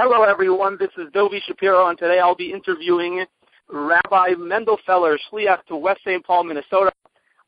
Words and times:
Hello, 0.00 0.22
everyone. 0.22 0.76
This 0.78 0.90
is 0.96 1.12
Dovi 1.12 1.40
Shapiro, 1.44 1.88
and 1.88 1.98
today 1.98 2.20
I'll 2.20 2.36
be 2.36 2.52
interviewing 2.52 3.24
Rabbi 3.68 4.28
Mendel 4.38 4.78
Feller, 4.86 5.18
Shliach 5.18 5.64
to 5.64 5.76
West 5.76 6.02
St. 6.06 6.24
Paul, 6.24 6.44
Minnesota, 6.44 6.92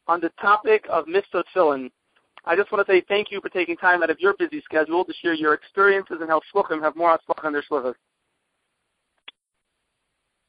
on 0.09 0.21
the 0.21 0.31
topic 0.43 0.85
of 0.91 1.07
Mitzvah 1.07 1.45
Tefillin. 1.55 1.93
I 2.45 2.57
just 2.57 2.73
want 2.73 2.85
to 2.85 2.93
say 2.93 3.05
thank 3.07 3.31
you 3.31 3.41
for 3.41 3.51
taking 3.51 3.77
time 3.77 4.03
out 4.03 4.11
of 4.11 4.19
your 4.19 4.35
busy 4.37 4.61
schedule 4.65 5.05
to 5.05 5.13
share 5.23 5.35
your 5.35 5.55
experiences 5.55 6.17
and 6.19 6.29
help 6.29 6.43
Shluchim 6.53 6.83
have 6.83 6.97
more 6.97 7.17
Atzlach 7.17 7.45
on 7.45 7.53
their 7.53 7.63
Shlichus. 7.71 7.95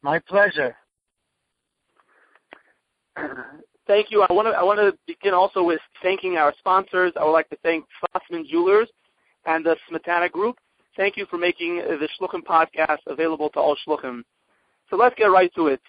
My 0.02 0.18
pleasure. 0.18 0.76
Thank 3.86 4.08
you. 4.10 4.26
I 4.28 4.34
want 4.34 4.48
to 4.48 4.54
I 4.54 4.64
want 4.64 4.80
to 4.80 4.98
begin 5.06 5.36
also 5.36 5.62
with 5.62 5.82
thanking 6.02 6.38
our 6.38 6.52
sponsors. 6.58 7.14
I 7.20 7.24
would 7.26 7.32
like 7.34 7.50
to 7.50 7.58
thank 7.62 7.86
Fossman 8.02 8.48
Jewelers 8.48 8.90
and 9.46 9.64
the 9.64 9.76
Smetana 9.88 10.32
Group. 10.32 10.58
Thank 10.98 11.18
you 11.18 11.26
for 11.28 11.38
making 11.38 11.78
the 11.78 12.08
Shluchim 12.20 12.44
podcast 12.44 13.00
available 13.08 13.50
to 13.52 13.60
all 13.60 13.78
Shluchim. 13.88 14.24
So 14.90 14.98
let's 14.98 15.16
get 15.16 15.26
right 15.26 15.52
to 15.56 15.68
it. 15.68 15.82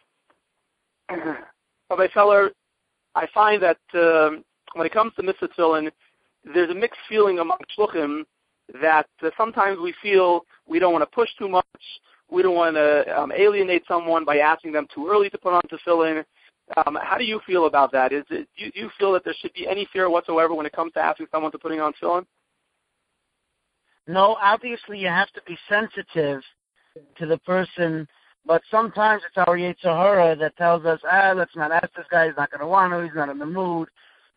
Rabbi 1.91 2.07
Feller, 2.15 2.51
I 3.15 3.27
find 3.35 3.63
that 3.63 3.79
um, 3.95 4.45
when 4.75 4.87
it 4.87 4.93
comes 4.93 5.13
to 5.17 5.23
mitzvah 5.23 5.49
tefillin, 5.49 5.91
there's 6.55 6.71
a 6.71 6.75
mixed 6.75 7.01
feeling 7.09 7.39
among 7.39 7.59
shluchim 7.77 8.23
that 8.81 9.07
uh, 9.23 9.31
sometimes 9.37 9.79
we 9.81 9.95
feel 10.03 10.45
we 10.67 10.79
don't 10.79 10.93
want 10.93 11.03
to 11.03 11.15
push 11.15 11.29
too 11.39 11.49
much, 11.49 11.65
we 12.31 12.43
don't 12.43 12.55
want 12.55 12.77
to 12.77 13.21
um, 13.21 13.33
alienate 13.33 13.83
someone 13.87 14.25
by 14.25 14.39
asking 14.39 14.73
them 14.73 14.87
too 14.95 15.09
early 15.11 15.29
to 15.31 15.39
put 15.39 15.53
on 15.53 15.63
tefillin. 15.63 16.25
Um, 16.77 16.97
how 17.03 17.19
do 17.19 17.25
you 17.25 17.41
feel 17.47 17.67
about 17.67 17.93
that? 17.93 18.13
Is 18.13 18.25
it, 18.31 18.49
do, 18.57 18.65
you, 18.65 18.73
do 18.73 18.81
you 18.81 18.91
feel 18.99 19.13
that 19.13 19.25
there 19.25 19.35
should 19.41 19.53
be 19.53 19.69
any 19.69 19.87
fear 19.93 20.09
whatsoever 20.09 20.55
when 20.55 20.65
it 20.65 20.73
comes 20.73 20.93
to 20.95 21.01
asking 21.01 21.27
someone 21.31 21.53
to 21.53 21.59
putting 21.59 21.81
on 21.81 21.93
tefillin? 22.01 22.25
No, 24.07 24.37
obviously 24.41 24.99
you 24.99 25.09
have 25.09 25.31
to 25.33 25.43
be 25.47 25.57
sensitive 25.69 26.43
to 27.17 27.27
the 27.27 27.39
person, 27.39 28.07
but 28.45 28.63
sometimes 28.71 29.23
it's 29.27 29.37
our 29.37 29.57
Yetzer 29.57 29.85
Hara 29.85 30.37
that 30.37 30.57
tells 30.57 30.85
us, 30.85 31.01
ah, 31.11 31.33
let's 31.35 31.55
not 31.55 31.71
ask 31.71 31.93
this 31.95 32.07
guy, 32.11 32.27
he's 32.27 32.37
not 32.37 32.51
going 32.51 32.61
to 32.61 32.67
want 32.67 32.93
to, 32.93 33.03
he's 33.03 33.15
not 33.15 33.29
in 33.29 33.39
the 33.39 33.47
mood. 33.47 33.89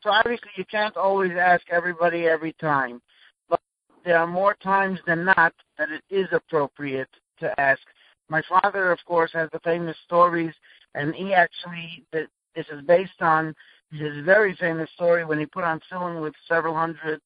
So 0.02 0.12
obviously 0.12 0.50
you 0.56 0.66
can't 0.66 0.96
always 0.96 1.32
ask 1.32 1.64
everybody 1.72 2.28
every 2.28 2.54
time. 2.54 3.02
But 3.50 3.60
there 4.04 4.20
are 4.20 4.28
more 4.28 4.56
times 4.62 5.00
than 5.08 5.26
not 5.26 5.54
that 5.80 5.90
it 5.90 6.04
is 6.10 6.28
appropriate 6.32 7.10
to 7.40 7.60
ask. 7.60 7.82
My 8.30 8.44
father, 8.48 8.92
of 8.92 9.00
course, 9.06 9.32
has 9.34 9.50
the 9.52 9.60
famous 9.62 9.98
stories, 10.06 10.54
and 10.94 11.14
he 11.16 11.34
actually, 11.34 12.06
this 12.12 12.28
is 12.56 12.82
based 12.86 13.22
on 13.22 13.56
his 13.92 14.24
very 14.24 14.56
famous 14.56 14.90
story 14.94 15.26
when 15.26 15.40
he 15.40 15.46
put 15.46 15.64
on 15.64 15.80
tefillin 15.80 16.22
with 16.22 16.34
several 16.48 16.76
hundred 16.76 17.20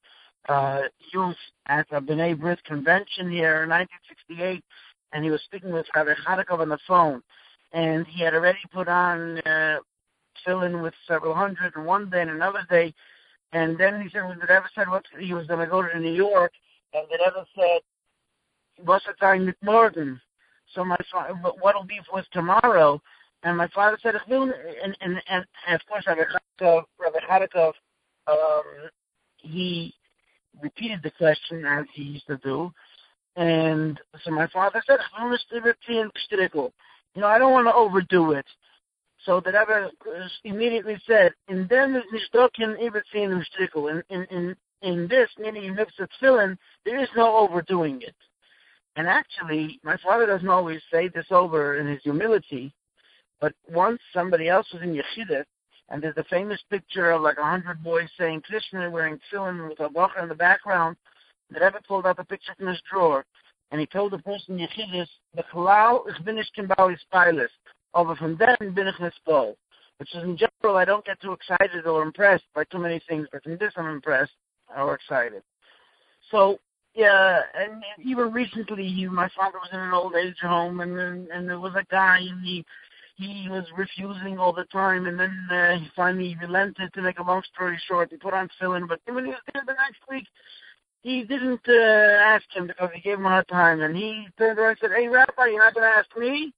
uh, 0.48 0.82
youth 1.14 1.36
at 1.68 1.88
a 1.92 2.02
B'nai 2.02 2.36
B'rith 2.36 2.64
convention 2.64 3.30
here 3.30 3.64
in 3.64 3.70
1968, 3.70 4.64
and 5.14 5.24
he 5.24 5.32
was 5.32 5.42
speaking 5.44 5.72
with 5.72 5.86
Rabbi 5.96 6.14
Chadakov 6.26 6.60
on 6.60 6.70
the 6.70 6.80
phone, 6.88 7.22
and 7.74 8.06
he 8.08 8.24
had 8.24 8.34
already 8.34 8.60
put 8.72 8.88
on 8.88 9.40
uh, 9.40 9.80
tefillin 10.46 10.82
with 10.82 10.94
several 11.08 11.34
hundred 11.34 11.76
and 11.76 11.86
one 11.86 12.10
day 12.10 12.22
and 12.22 12.32
another 12.32 12.66
day. 12.70 12.94
And 13.52 13.78
then 13.78 14.02
he 14.02 14.10
said, 14.10 14.28
when 14.28 14.40
the 14.40 14.46
Rebbe 14.48 14.70
said 14.76 14.88
what 14.90 15.06
he 15.20 15.34
was 15.34 15.48
going 15.48 15.60
to 15.60 15.68
go 15.68 15.82
to 15.82 16.00
New 16.00 16.14
York, 16.14 16.52
and 16.94 17.06
the 17.10 17.18
Rebbe 17.18 17.46
said, 17.56 17.82
what's 18.86 19.06
the 19.06 19.14
time 19.14 19.46
with 19.48 19.56
Morgan? 19.64 20.22
So 20.74 20.86
my 20.86 20.98
father, 21.12 21.34
what'll 21.34 21.84
be 21.84 22.00
for 22.10 22.24
tomorrow? 22.32 23.02
And 23.44 23.58
my 23.58 23.68
father 23.70 23.98
said, 24.04 24.16
and, 24.30 24.54
and, 24.84 24.96
and, 25.02 25.22
and 25.28 25.46
of 25.76 25.82
course, 25.88 26.06
Rabbi 26.06 26.22
Chadakov, 26.62 26.84
Rabbi 27.00 27.20
Chadakov 27.28 27.74
um, 28.28 28.64
he 29.38 29.94
repeated 30.62 31.02
the 31.04 31.12
question 31.12 31.66
as 31.66 31.86
he 31.94 32.04
used 32.04 32.28
to 32.28 32.38
do. 32.38 32.72
And 33.36 34.00
so 34.24 34.32
my 34.32 34.48
father 34.48 34.82
said, 34.86 35.00
you 37.16 37.22
know, 37.22 37.28
I 37.28 37.40
don't 37.40 37.54
want 37.54 37.68
to 37.68 37.74
overdo 37.74 38.32
it. 38.34 38.46
So 39.26 39.42
the 39.42 39.52
Rebbe 39.52 39.92
immediately 40.44 40.98
said, 41.06 41.34
"In 41.50 41.68
them 41.68 41.96
is 41.96 42.04
nishtokin 42.14 42.80
ibetsin 42.80 43.44
ushtikel." 43.44 43.92
In 43.92 44.04
in 44.10 44.26
in 44.26 44.56
in 44.82 45.08
this, 45.08 45.30
meaning 45.38 45.76
mitzvah 45.76 46.08
tefillin, 46.08 46.58
there 46.86 47.00
is 47.00 47.10
no 47.16 47.36
overdoing 47.38 48.02
it. 48.02 48.16
And 48.96 49.08
actually, 49.08 49.80
my 49.84 49.98
father 49.98 50.26
doesn't 50.26 50.50
always 50.50 50.82
say 50.92 51.10
this 51.10 51.28
over 51.32 51.78
in 51.78 51.88
his 51.88 52.02
humility, 52.02 52.74
but 53.42 53.54
once 53.68 54.02
somebody 54.14 54.48
else 54.48 54.68
was 54.74 54.82
in 54.82 54.94
yeshiva, 54.94 55.46
and 55.90 56.02
there's 56.02 56.18
a 56.18 56.24
famous 56.26 56.60
picture 56.70 57.12
of 57.12 57.22
like 57.22 57.38
a 57.38 57.44
hundred 57.44 57.84
boys 57.84 58.10
saying 58.18 58.42
Krias 58.42 58.62
Shema 58.70 58.90
wearing 58.90 59.20
tefillin 59.32 59.68
with 59.70 59.80
a 59.80 59.90
bacha 59.90 60.22
in 60.22 60.30
the 60.30 60.36
background. 60.36 60.96
The 61.52 61.60
Rebbe 61.60 61.82
pulled 61.88 62.06
out 62.06 62.18
the 62.18 62.24
picture 62.24 62.54
from 62.58 62.68
his 62.68 62.82
drawer, 62.90 63.26
and 63.72 63.80
he 63.80 63.88
told 63.88 64.12
the 64.12 64.20
person 64.20 64.58
yeshivas, 64.58 65.08
"The 65.36 65.44
halal 65.54 66.08
is 66.08 66.16
finished 66.24 66.58
in 66.58 66.68
Bali's 66.68 67.04
pilot." 67.12 67.52
over 67.94 68.16
from 68.16 68.38
then 68.38 68.74
bin 68.74 68.88
ich 68.88 69.00
Which 69.98 70.16
is 70.16 70.24
in 70.24 70.38
general, 70.38 70.78
I 70.78 70.86
don't 70.86 71.06
get 71.06 71.20
too 71.22 71.34
excited 71.34 71.86
or 71.86 72.04
impressed 72.04 72.46
by 72.54 72.64
too 72.66 72.78
many 72.80 73.02
things, 73.08 73.28
but 73.32 73.44
from 73.44 73.58
this 73.58 73.74
I'm 73.76 73.88
impressed 73.88 74.32
or 74.78 74.96
excited. 74.96 75.44
So, 76.32 76.60
yeah, 76.94 77.42
and 77.56 77.84
even 78.04 78.32
recently, 78.32 79.08
my 79.08 79.30
father 79.36 79.58
was 79.58 79.70
in 79.74 79.80
an 79.80 79.94
old 79.94 80.16
age 80.16 80.40
home, 80.42 80.80
and 80.82 80.98
then, 80.98 81.28
and 81.34 81.48
there 81.48 81.60
was 81.60 81.74
a 81.76 81.86
guy, 81.90 82.20
and 82.20 82.44
he 82.44 82.66
he 83.20 83.50
was 83.50 83.66
refusing 83.76 84.40
all 84.40 84.54
the 84.54 84.64
time, 84.66 85.06
and 85.06 85.20
then 85.20 85.48
uh, 85.52 85.78
he 85.78 85.90
finally 85.94 86.38
relented. 86.42 86.94
To 86.94 87.02
make 87.02 87.20
a 87.20 87.24
long 87.24 87.42
story 87.54 87.78
short, 87.86 88.10
he 88.12 88.18
put 88.18 88.34
on 88.34 88.50
tefillin, 88.62 88.88
but 88.88 89.02
when 89.06 89.26
he 89.26 89.32
was 89.32 89.42
there 89.54 89.64
the 89.66 89.74
next 89.74 90.00
week, 90.10 90.26
he 91.02 91.24
didn't 91.24 91.68
uh, 91.68 91.74
ask 91.74 92.46
him 92.54 92.68
because 92.68 92.90
he 92.96 93.02
gave 93.02 93.20
him 93.20 93.26
a 93.26 93.30
hard 93.30 93.48
time, 93.50 93.82
and 93.82 93.96
he 93.96 94.28
turned 94.38 94.58
around 94.58 94.70
and 94.70 94.78
said, 94.80 94.92
"Hey, 94.96 95.10
Rabbi, 95.10 95.48
you're 95.48 95.64
not 95.64 95.74
going 95.74 95.84
to 95.84 95.98
ask 95.98 96.08
me?" 96.18 96.54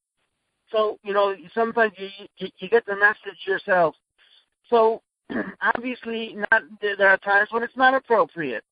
So 0.72 1.00
you 1.04 1.14
know, 1.14 1.36
sometimes 1.54 1.94
you 1.98 2.10
you, 2.38 2.48
you 2.60 2.70
get 2.70 2.86
the 2.86 2.96
message 2.96 3.40
yourself. 3.48 3.96
So 4.70 5.02
obviously, 5.76 6.36
not 6.52 6.62
there 6.80 7.10
are 7.10 7.18
times 7.18 7.50
when 7.52 7.64
it's 7.64 7.78
not 7.78 7.96
appropriate, 7.96 8.64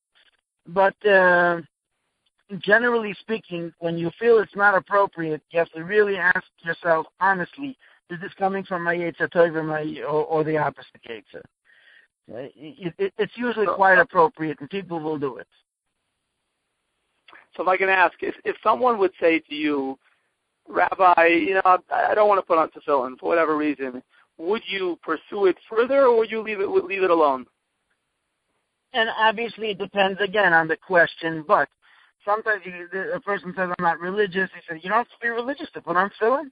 but 0.68 0.96
uh, 1.08 1.62
generally 2.58 3.16
speaking, 3.20 3.72
when 3.80 3.98
you 3.98 4.12
feel 4.20 4.40
it's 4.40 4.56
not 4.56 4.76
appropriate, 4.76 5.42
you 5.52 5.60
have 5.60 5.72
to 5.72 5.84
really 5.84 6.18
ask 6.18 6.44
yourself 6.64 7.06
honestly: 7.20 7.78
Is 8.10 8.20
this 8.22 8.34
coming 8.38 8.64
from 8.64 8.84
my 8.84 8.96
Yetzer 8.96 9.32
Tov 9.32 9.66
my 9.66 10.02
or, 10.02 10.26
or 10.26 10.44
the 10.44 10.58
opposite? 10.58 10.86
Uh, 12.32 12.48
it, 12.56 12.94
it, 12.98 13.14
it's 13.18 13.34
usually 13.36 13.68
quite 13.68 13.98
appropriate, 13.98 14.60
and 14.60 14.70
people 14.70 15.00
will 15.00 15.18
do 15.18 15.38
it. 15.38 15.48
So, 17.56 17.64
if 17.64 17.70
I 17.70 17.78
can 17.78 17.90
ask, 17.90 18.14
if 18.22 18.36
if 18.46 18.56
someone 18.64 18.98
would 19.00 19.12
say 19.20 19.40
to 19.40 19.56
you, 19.56 19.98
Rabbi, 20.68 21.26
you 21.26 21.56
know, 21.56 21.78
I 21.92 22.14
don't 22.14 22.28
want 22.28 22.40
to 22.40 22.46
put 22.46 22.58
on 22.58 22.70
tefillin 22.70 23.18
for 23.20 23.30
whatever 23.30 23.58
reason. 23.58 24.02
Would 24.38 24.62
you 24.68 24.98
pursue 25.04 25.48
it 25.48 25.58
further, 25.70 26.06
or 26.06 26.18
would 26.18 26.32
you 26.32 26.42
leave 26.42 26.62
it 26.62 26.70
leave 26.70 27.04
it 27.04 27.10
alone? 27.10 27.46
And 28.94 29.10
obviously, 29.20 29.72
it 29.72 29.78
depends 29.78 30.20
again 30.22 30.54
on 30.54 30.68
the 30.68 30.78
question. 30.78 31.44
But 31.48 31.68
sometimes 32.26 32.62
you, 32.66 32.88
a 33.14 33.20
person 33.20 33.54
says, 33.56 33.70
"I'm 33.78 33.84
not 33.84 34.00
religious." 34.00 34.50
He 34.54 34.62
says, 34.68 34.84
"You 34.84 34.90
don't 34.90 35.00
have 35.00 35.10
to 35.10 35.20
be 35.22 35.30
religious 35.30 35.70
to 35.74 35.82
put 35.82 35.98
on 35.98 36.10
tefillin." 36.12 36.52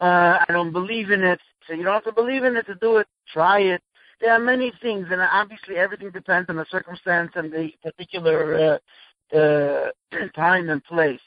Uh, 0.00 0.38
I 0.48 0.52
don't 0.52 0.72
believe 0.72 1.10
in 1.10 1.22
it. 1.22 1.40
So 1.66 1.74
you 1.74 1.82
don't 1.82 1.94
have 1.94 2.04
to 2.04 2.12
believe 2.12 2.44
in 2.44 2.56
it 2.56 2.66
to 2.66 2.74
do 2.74 2.98
it. 2.98 3.06
Try 3.32 3.60
it. 3.60 3.82
There 4.20 4.32
are 4.32 4.38
many 4.38 4.72
things, 4.82 5.08
and 5.10 5.20
obviously 5.20 5.76
everything 5.76 6.10
depends 6.10 6.48
on 6.48 6.56
the 6.56 6.66
circumstance 6.70 7.32
and 7.34 7.52
the 7.52 7.70
particular 7.82 8.80
uh, 9.32 9.36
uh, 9.36 9.90
time 10.34 10.68
and 10.68 10.82
place. 10.84 11.20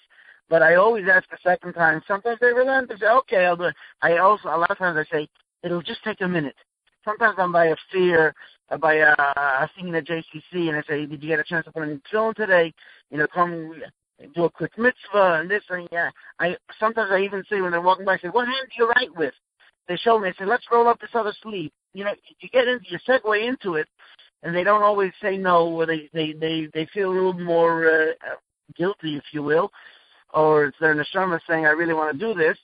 But 0.50 0.62
I 0.62 0.76
always 0.76 1.06
ask 1.12 1.26
a 1.34 1.42
second 1.42 1.74
time. 1.74 2.02
Sometimes 2.08 2.40
they 2.40 2.54
relent. 2.54 2.90
They 2.90 2.98
say, 2.98 3.08
okay, 3.08 3.46
I'll 3.46 3.58
do 3.58 3.66
it. 3.66 3.76
I 4.02 4.18
also, 4.18 4.48
a 4.48 4.58
lot 4.58 4.72
of 4.72 4.78
times 4.78 4.98
I 4.98 5.16
say, 5.16 5.28
it'll 5.64 5.82
just 5.82 6.04
take 6.04 6.22
a 6.22 6.28
minute. 6.28 6.56
Sometimes 7.04 7.36
I'm 7.38 7.52
by 7.52 7.66
a 7.66 7.76
fear, 7.92 8.34
uh, 8.70 8.78
by 8.78 8.96
a, 8.96 9.14
a 9.18 9.70
thing 9.76 9.94
at 9.96 10.06
JCC, 10.06 10.70
and 10.70 10.78
I 10.78 10.84
say, 10.88 11.06
did 11.06 11.22
you 11.22 11.30
get 11.30 11.40
a 11.40 11.44
chance 11.44 11.66
to 11.66 11.72
put 11.72 11.84
on 11.84 11.90
in 11.90 12.02
film 12.12 12.34
today? 12.36 12.74
You 13.12 13.18
know, 13.18 13.28
come 13.34 13.82
do 14.36 14.46
a 14.46 14.50
quick 14.50 14.78
mitzvah 14.78 15.40
and 15.42 15.50
this 15.50 15.64
and 15.70 15.88
yeah. 15.92 16.10
I 16.40 16.58
sometimes 16.80 17.12
I 17.12 17.20
even 17.20 17.44
say 17.50 17.62
when 17.62 17.72
they're 17.72 17.82
walking 17.82 18.06
by, 18.06 18.14
I 18.14 18.18
say, 18.18 18.30
what 18.30 18.48
hand 18.48 18.68
do 18.70 18.84
you 18.84 18.90
write 18.90 19.16
with? 19.16 19.34
They 19.88 19.96
show 19.96 20.20
me. 20.20 20.30
I 20.30 20.34
say, 20.38 20.46
let's 20.46 20.66
roll 20.72 20.88
up 20.88 21.00
this 21.00 21.12
other 21.14 21.34
sleeve. 21.44 21.72
You 21.94 22.04
know, 22.04 22.14
you 22.40 22.50
get 22.50 22.68
into, 22.68 22.86
you 22.90 22.98
segue 23.08 23.48
into 23.48 23.76
it, 23.76 23.88
and 24.44 24.56
they 24.56 24.64
don't 24.64 24.84
always 24.84 25.12
say 25.22 25.38
no, 25.38 25.68
or 25.68 25.86
they 25.86 26.10
they 26.14 26.34
they 26.34 26.68
they 26.74 26.88
feel 26.94 27.12
a 27.12 27.14
little 27.14 27.34
more 27.34 27.90
uh, 27.90 28.36
guilty, 28.76 29.16
if 29.16 29.24
you 29.32 29.44
will 29.44 29.72
or 30.34 30.66
it's 30.66 30.78
their 30.80 30.96
neshama 30.96 31.40
saying, 31.48 31.66
I 31.66 31.70
really 31.70 31.94
want 31.94 32.18
to 32.18 32.34
do 32.34 32.34
this. 32.34 32.58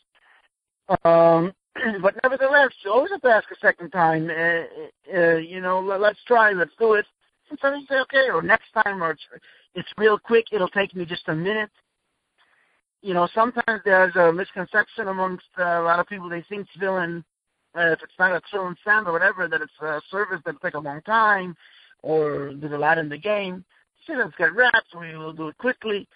Um, 1.05 1.53
but 2.01 2.15
nevertheless, 2.23 2.71
to 2.83 3.29
ask 3.29 3.49
a 3.51 3.59
second 3.59 3.91
time. 3.91 4.29
Uh, 4.29 5.15
uh, 5.15 5.37
you 5.37 5.61
know, 5.61 5.79
let's 5.79 6.19
try, 6.25 6.51
let's 6.51 6.71
do 6.79 6.93
it. 6.93 7.05
Sometimes 7.49 7.81
you 7.81 7.87
say, 7.95 8.01
okay, 8.01 8.29
or 8.31 8.41
next 8.41 8.71
time, 8.73 9.03
or 9.03 9.11
it's, 9.11 9.23
it's 9.75 9.89
real 9.97 10.17
quick. 10.17 10.45
It'll 10.51 10.69
take 10.69 10.95
me 10.95 11.05
just 11.05 11.27
a 11.27 11.35
minute. 11.35 11.71
You 13.01 13.13
know, 13.13 13.27
sometimes 13.33 13.81
there's 13.83 14.15
a 14.15 14.31
misconception 14.31 15.07
amongst 15.07 15.45
uh, 15.59 15.63
a 15.63 15.83
lot 15.83 15.99
of 15.99 16.07
people. 16.07 16.29
They 16.29 16.43
think 16.47 16.67
tefillin, 16.77 17.23
uh, 17.75 17.91
if 17.91 17.99
it's 18.01 18.13
not 18.17 18.31
a 18.31 18.41
tefillin 18.41 18.75
sound 18.85 19.07
or 19.07 19.11
whatever, 19.11 19.47
that 19.47 19.61
it's 19.61 19.71
a 19.81 20.01
service 20.09 20.39
that'll 20.45 20.59
take 20.59 20.75
a 20.75 20.79
long 20.79 21.01
time, 21.01 21.55
or 22.01 22.53
there's 22.55 22.73
a 22.73 22.77
lot 22.77 22.97
in 22.97 23.09
the 23.09 23.17
game. 23.17 23.65
See, 24.07 24.15
let's 24.15 24.35
get 24.37 24.55
wrapped. 24.55 24.95
We 24.97 25.17
will 25.17 25.33
do 25.33 25.49
it 25.49 25.57
quickly. 25.57 26.07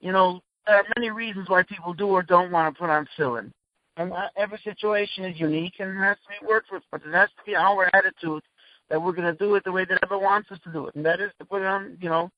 You 0.00 0.12
know, 0.12 0.40
there 0.66 0.76
are 0.76 0.84
many 0.96 1.10
reasons 1.10 1.48
why 1.48 1.64
people 1.64 1.92
do 1.92 2.08
or 2.08 2.22
don't 2.22 2.52
want 2.52 2.72
to 2.72 2.78
put 2.78 2.90
on 2.90 3.08
tefillin. 3.18 3.52
And 3.98 4.12
every 4.36 4.60
situation 4.62 5.24
is 5.24 5.40
unique 5.40 5.74
and 5.80 5.98
has 5.98 6.16
to 6.18 6.40
be 6.40 6.46
worked 6.46 6.70
with, 6.70 6.84
but 6.92 7.02
it 7.04 7.12
has 7.12 7.28
to 7.30 7.44
be 7.44 7.56
our 7.56 7.90
attitude 7.94 8.42
that 8.88 9.02
we're 9.02 9.12
going 9.12 9.30
to 9.30 9.38
do 9.38 9.56
it 9.56 9.64
the 9.64 9.72
way 9.72 9.84
that 9.84 9.98
Rebbe 10.02 10.18
wants 10.18 10.50
us 10.52 10.58
to 10.64 10.72
do 10.72 10.86
it, 10.86 10.94
and 10.94 11.04
that 11.04 11.20
is 11.20 11.32
to 11.40 11.44
put 11.44 11.62
on, 11.62 11.98
you 12.00 12.08
know, 12.08 12.30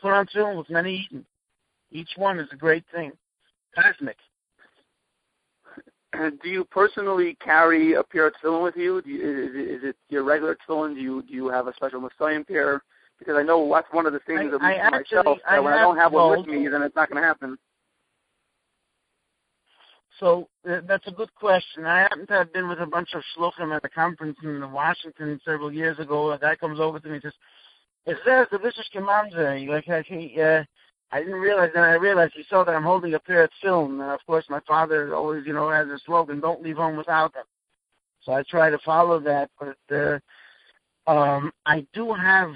put 0.00 0.12
on 0.12 0.26
tefillin 0.26 0.56
with 0.56 0.70
many 0.70 1.08
Yidden. 1.12 1.24
Each 1.90 2.10
one 2.16 2.38
is 2.38 2.48
a 2.52 2.56
great 2.56 2.84
thing, 2.94 3.10
cosmic. 3.74 4.16
do 6.14 6.48
you 6.48 6.64
personally 6.66 7.36
carry 7.44 7.94
a 7.94 8.04
pair 8.04 8.28
of 8.28 8.34
tefillin 8.42 8.62
with 8.62 8.76
you? 8.76 9.02
you 9.04 9.16
is, 9.16 9.50
it, 9.54 9.70
is, 9.70 9.84
it 9.90 9.96
your 10.10 10.22
regular 10.22 10.56
tefillin? 10.56 10.94
Do 10.94 11.00
you 11.00 11.22
do 11.22 11.34
you 11.34 11.48
have 11.48 11.66
a 11.66 11.74
special 11.74 12.00
Messiah 12.00 12.44
pair? 12.44 12.82
Because 13.18 13.34
I 13.36 13.42
know 13.42 13.68
that's 13.74 13.92
one 13.92 14.06
of 14.06 14.12
the 14.12 14.20
things 14.20 14.52
that 14.52 14.62
I, 14.62 14.74
of 14.74 14.80
I 14.80 14.96
actually, 14.96 15.16
myself 15.18 15.38
that 15.44 15.54
I 15.54 15.58
when 15.58 15.72
I 15.72 15.80
don't 15.80 15.96
have 15.96 16.12
one 16.12 16.38
with 16.38 16.46
me, 16.46 16.68
then 16.68 16.82
it's 16.82 16.94
not 16.94 17.10
going 17.10 17.20
to 17.20 17.26
happen. 17.26 17.58
So 20.20 20.48
uh, 20.70 20.80
that's 20.86 21.06
a 21.06 21.12
good 21.12 21.34
question. 21.34 21.86
I 21.86 22.00
happen 22.00 22.26
to 22.26 22.34
have 22.34 22.52
been 22.52 22.68
with 22.68 22.78
a 22.78 22.86
bunch 22.86 23.14
of 23.14 23.22
shluchim 23.34 23.74
at 23.74 23.84
a 23.84 23.88
conference 23.88 24.36
in 24.44 24.70
Washington 24.70 25.40
several 25.44 25.72
years 25.72 25.98
ago. 25.98 26.32
A 26.32 26.38
guy 26.38 26.54
comes 26.56 26.78
over 26.78 27.00
to 27.00 27.08
me 27.08 27.14
and 27.14 27.22
says, 27.22 27.32
"It 28.06 28.18
says 28.24 28.46
the 28.52 28.58
Vicious 28.58 28.88
Commander." 28.92 29.58
Like 29.66 29.88
I 29.88 30.02
say, 30.02 30.34
uh, 30.38 30.64
I 31.10 31.20
didn't 31.20 31.40
realize. 31.40 31.70
Then 31.74 31.84
I 31.84 31.94
realized 31.94 32.34
he 32.36 32.44
saw 32.50 32.62
that 32.64 32.74
I'm 32.74 32.82
holding 32.82 33.14
a 33.14 33.18
pair 33.18 33.44
of 33.44 33.50
tefillin, 33.64 34.02
and 34.02 34.10
of 34.10 34.20
course 34.26 34.44
my 34.50 34.60
father 34.68 35.14
always, 35.14 35.46
you 35.46 35.54
know, 35.54 35.70
has 35.70 35.88
a 35.88 35.98
slogan: 36.04 36.38
"Don't 36.38 36.62
leave 36.62 36.76
home 36.76 36.96
without 36.96 37.32
them." 37.32 37.46
So 38.22 38.32
I 38.32 38.42
try 38.42 38.68
to 38.68 38.78
follow 38.84 39.18
that, 39.20 39.50
but 39.58 39.96
uh, 39.96 40.18
um, 41.10 41.50
I 41.64 41.86
do 41.94 42.12
have 42.12 42.50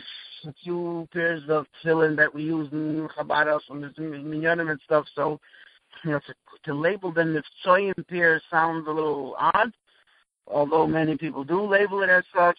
a 0.47 0.53
few 0.63 1.09
pairs 1.15 1.43
of 1.49 1.65
tefillin 1.83 2.15
that 2.17 2.35
we 2.35 2.43
use 2.43 2.71
in 2.73 3.09
Chabad 3.17 3.47
house 3.47 3.63
and 3.71 3.83
minyanim 3.97 4.71
and 4.71 4.81
stuff. 4.85 5.07
So 5.15 5.41
you 6.05 6.11
know, 6.11 6.21
to, 6.21 6.35
to 6.65 6.75
label 6.75 7.13
them 7.13 7.37
as 7.37 7.45
soyim 7.65 7.95
pear 8.09 8.41
sounds 8.51 8.87
a 8.89 8.91
little 8.91 9.37
odd, 9.39 9.73
although 10.47 10.87
many 10.87 11.17
people 11.17 11.45
do 11.45 11.65
label 11.67 12.03
it 12.03 12.11
as 12.11 12.25
such. 12.35 12.59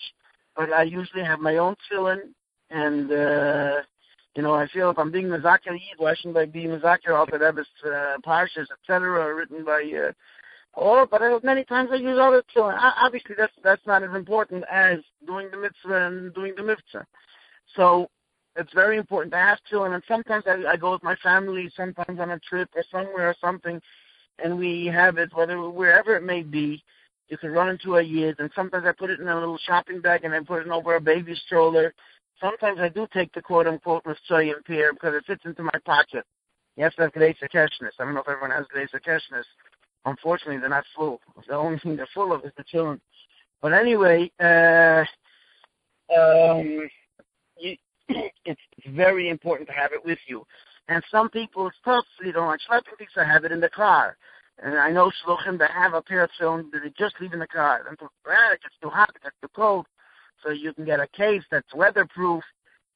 But 0.56 0.72
I 0.72 0.84
usually 0.84 1.24
have 1.24 1.40
my 1.40 1.58
own 1.58 1.76
tefillin, 1.92 2.30
and 2.70 3.12
uh, 3.12 3.82
you 4.36 4.44
know, 4.44 4.54
I 4.54 4.68
feel 4.68 4.90
if 4.90 4.98
I'm 4.98 5.12
being 5.12 5.28
Mazakir 5.28 5.78
why 5.98 6.16
shouldn't 6.16 6.38
I 6.38 6.46
be 6.46 6.66
Mazakir 6.66 7.12
all 7.14 7.26
the 7.26 7.40
Rebbe's 7.40 7.68
uh, 7.86 8.18
parshas, 8.26 8.68
etc., 8.72 9.34
written 9.34 9.66
by 9.66 9.82
uh, 10.08 10.12
or 10.74 11.06
but 11.06 11.22
I, 11.22 11.38
many 11.44 11.64
times 11.64 11.90
I 11.92 11.96
use 11.96 12.18
other 12.20 12.44
tefillin. 12.56 12.78
Obviously, 13.02 13.36
that's 13.38 13.54
that's 13.64 13.86
not 13.86 14.04
as 14.04 14.14
important 14.14 14.64
as 14.72 15.00
doing 15.26 15.50
the 15.52 15.58
mitzvah 15.58 16.08
and 16.08 16.34
doing 16.34 16.54
the 16.56 16.64
mitzvah. 16.64 17.06
So 17.76 18.10
it's 18.56 18.74
very 18.74 18.98
important 18.98 19.34
to 19.34 19.38
have 19.38 19.60
tefillin. 19.72 19.94
And 19.94 20.04
sometimes 20.07 20.46
I, 20.48 20.72
I 20.72 20.78
go 20.78 20.92
with 20.94 21.04
my 21.04 21.16
family, 21.18 21.72
sometimes 21.75 22.19
on 22.19 22.31
a 22.31 22.40
trip 22.40 22.69
or 22.75 22.84
somewhere 22.92 23.30
or 23.30 23.36
something, 23.42 23.81
and 24.44 24.57
we 24.57 24.86
have 24.88 25.18
it, 25.18 25.30
whether 25.34 25.69
wherever 25.69 26.16
it 26.16 26.24
may 26.24 26.42
be. 26.42 26.84
You 27.28 27.38
can 27.38 27.52
run 27.52 27.69
into 27.69 27.96
a 27.96 28.04
yid, 28.04 28.40
and 28.40 28.52
sometimes 28.54 28.86
I 28.86 28.92
put 28.92 29.10
it 29.10 29.19
in 29.19 29.28
a 29.28 29.34
little 29.34 29.57
shopping 29.66 30.00
bag 30.00 30.25
and 30.25 30.34
I 30.34 30.42
put 30.42 30.62
it 30.62 30.69
over 30.69 30.96
a 30.96 31.02
baby 31.02 31.36
stroller. 31.48 31.92
Sometimes 32.40 32.80
I 32.80 32.90
do 32.90 33.07
take 33.12 33.34
the 33.34 33.42
quote 33.42 33.66
unquote 33.66 34.06
Mitzvah 34.06 34.62
peer 34.66 34.94
because 34.94 35.16
it 35.16 35.25
fits 35.25 35.42
into 35.44 35.63
my 35.63 35.80
pocket. 35.86 36.24
You 36.75 36.84
have 36.84 36.94
to 36.96 37.04
have 37.04 37.13
Gdesa 37.13 37.50
Keshnis. 37.51 37.94
I 38.00 38.04
don't 38.04 38.13
know 38.13 38.19
if 38.19 38.30
everyone 38.30 38.51
has 38.51 38.68
Gdesa 38.75 39.01
Keshnis. 39.01 39.46
Unfortunately, 40.06 40.60
they're 40.60 40.69
not 40.69 40.84
full. 40.96 41.19
The 41.48 41.56
only 41.56 41.80
thing 41.80 41.96
they're 41.96 42.08
full 42.13 42.31
of 42.31 42.46
is 42.46 42.51
the 42.58 42.63
children. 42.63 43.01
But 43.62 43.74
anyway, 43.74 44.30
uh, 44.40 45.04
um, 46.16 46.88
you, 47.58 47.75
it's 48.10 48.62
very 48.90 49.30
important 49.30 49.68
to 49.69 49.74
have 49.74 49.92
it 49.94 50.04
with 50.04 50.19
you. 50.28 50.46
And 50.88 51.04
some 51.10 51.30
people, 51.30 51.68
it's 51.68 51.78
tough, 51.84 52.06
you 52.24 52.34
know, 52.34 52.46
like 52.46 52.60
schlepping 52.69 52.98
things, 52.98 53.12
I 53.18 53.24
have 53.24 53.44
it 53.44 53.52
in 53.52 53.60
the 53.60 53.69
car. 53.69 54.18
And 54.60 54.78
I 54.78 54.92
know 54.92 55.12
shluchim 55.25 55.57
that 55.60 55.72
have 55.72 55.94
a 55.94 56.02
pair 56.02 56.24
of 56.24 56.30
tefillin 56.40 56.72
that 56.72 56.81
they 56.84 56.94
just 56.98 57.16
leave 57.19 57.34
in 57.34 57.40
the 57.40 57.48
car. 57.48 57.86
Until 57.90 58.10
ah, 58.28 58.54
it 58.54 58.62
gets 58.62 58.75
too 58.81 58.90
hot, 58.90 59.12
it 59.16 59.24
gets 59.24 59.36
too 59.42 59.50
cold. 59.56 59.86
So 60.44 60.52
you 60.52 60.74
can 60.74 60.86
get 60.86 61.00
a 61.00 61.07
case 61.07 61.44
that's 61.52 61.74
weatherproof 61.74 62.44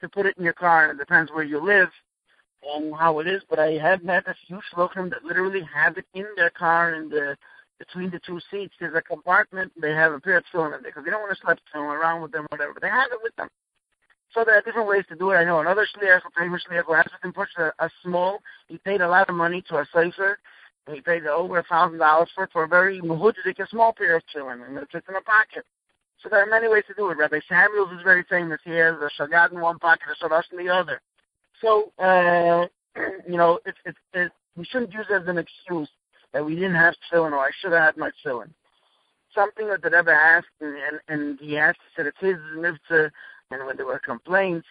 to 0.02 0.10
put 0.10 0.26
it 0.26 0.38
in 0.38 0.44
your 0.44 0.54
car. 0.54 0.90
And 0.90 1.00
it 1.00 1.04
depends 1.04 1.32
where 1.32 1.44
you 1.44 1.60
live 1.60 1.90
and 2.76 2.96
how 2.96 3.20
it 3.20 3.28
is. 3.28 3.42
But 3.50 3.60
I 3.60 3.72
have 3.74 4.04
met 4.04 4.28
a 4.28 4.36
few 4.48 4.62
shluchim 4.74 5.10
that 5.10 5.26
literally 5.26 5.68
have 5.74 5.98
it 5.98 6.06
in 6.14 6.28
their 6.36 6.52
car 6.52 6.94
in 6.94 7.10
the 7.10 7.36
between 7.78 8.12
the 8.12 8.20
two 8.20 8.40
seats. 8.52 8.74
There's 8.80 8.96
a 8.96 9.02
compartment. 9.02 9.72
They 9.82 9.92
have 9.92 10.14
a 10.14 10.20
pair 10.20 10.38
of 10.38 10.44
tefillin 10.46 10.78
in 10.78 10.84
there 10.84 10.92
because 10.92 11.06
they 11.06 11.12
don't 11.12 11.22
want 11.22 11.36
to 11.36 11.42
slip 11.42 11.60
tefillin 11.74 11.98
around 11.98 12.22
with 12.22 12.32
them, 12.32 12.46
whatever. 12.50 12.74
But 12.74 12.84
they 12.84 12.90
have 12.90 13.12
it 13.12 13.20
with 13.24 13.36
them. 13.36 13.50
So 14.34 14.44
there 14.46 14.58
are 14.58 14.62
different 14.62 14.88
ways 14.88 15.06
to 15.10 15.16
do 15.16 15.32
it. 15.32 15.36
I 15.36 15.44
know 15.44 15.60
another 15.60 15.88
shliach, 15.88 16.22
a 16.26 16.40
famous 16.40 16.64
shliach, 16.70 16.86
who 16.86 16.94
has 16.94 17.06
with 17.24 17.34
push 17.34 17.50
a, 17.58 17.72
a 17.80 17.90
small. 18.04 18.40
He 18.68 18.78
paid 18.78 19.02
a 19.02 19.08
lot 19.08 19.30
of 19.30 19.36
money 19.36 19.64
to 19.70 19.78
a 19.78 19.86
sefer. 19.94 20.38
He 20.92 21.02
paid 21.02 21.26
over 21.26 21.60
a 21.60 21.64
thousand 21.64 22.00
dollars 22.00 22.30
for 22.36 22.48
for 22.52 22.64
a 22.64 22.68
very 22.68 23.02
muhudik, 23.02 23.60
a 23.60 23.68
small 23.68 23.94
pair 23.94 24.16
of 24.16 24.26
children, 24.28 24.62
and 24.62 24.78
it 24.78 24.88
fits 24.92 25.08
in 25.10 25.16
a 25.16 25.22
pocket. 25.22 25.66
So 26.22 26.30
there 26.30 26.42
are 26.44 26.50
many 26.50 26.68
ways 26.68 26.84
to 26.88 26.94
do 26.94 27.10
it. 27.10 27.18
Rabbi 27.18 27.40
Samuels 27.48 27.92
is 27.92 28.04
very 28.04 28.24
famous. 28.30 28.60
He 28.64 28.72
has 28.72 28.96
a 28.96 29.10
shagad 29.20 29.52
in 29.52 29.62
one 29.62 29.80
pocket, 29.80 30.08
a 30.10 30.24
shadash 30.24 30.52
in 30.52 30.64
the 30.64 30.72
other. 30.72 31.02
So 31.62 31.92
uh, 32.00 32.68
you 33.28 33.38
know, 33.38 33.60
it's 33.66 33.78
it's 33.86 33.98
it, 34.14 34.32
we 34.56 34.66
shouldn't 34.66 34.94
use 34.94 35.06
it 35.10 35.22
as 35.22 35.28
an 35.28 35.38
excuse 35.38 35.90
that 36.34 36.46
we 36.46 36.56
didn't 36.56 36.76
have 36.76 36.96
tefillin 37.12 37.32
or 37.32 37.40
I 37.40 37.50
should 37.60 37.72
have 37.72 37.82
had 37.82 37.98
my 37.98 38.12
tefillin. 38.24 38.52
Something 39.34 39.70
that 39.70 39.82
the 39.82 39.92
Rebbe 39.92 40.12
asked, 40.12 40.48
and, 40.60 40.76
and, 40.76 41.00
and 41.08 41.40
he 41.40 41.58
asked, 41.58 41.80
he 41.86 41.96
said, 41.96 42.08
it's 42.08 42.18
his 42.20 42.38
mitzvah 42.58 43.12
and 43.52 43.66
when 43.66 43.78
there 43.78 43.86
were 43.86 44.00
complaints, 44.00 44.68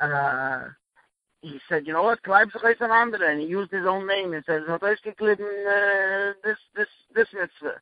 uh, 0.00 0.64
he 1.40 1.60
said, 1.68 1.86
you 1.86 1.92
know 1.92 2.02
what, 2.02 2.22
Kleib 2.22 2.50
and 3.22 3.40
he 3.40 3.46
used 3.46 3.70
his 3.70 3.86
own 3.86 4.06
name 4.06 4.34
and 4.34 4.44
euch 4.46 4.68
uh, 4.68 6.32
this, 6.44 6.56
this, 6.74 6.88
this 7.14 7.28
mitzvah. 7.32 7.80